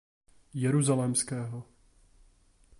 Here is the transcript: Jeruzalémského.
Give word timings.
Jeruzalémského. 0.61 1.57